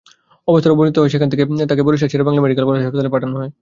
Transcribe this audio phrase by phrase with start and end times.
[0.47, 3.51] অবস্থার অবনতি হওয়ায় সেখান থেকে তাঁকে বরিশাল শেরেবাংলা মেডিকেল কলেজ হাসপাতালে পাঠানো হয়।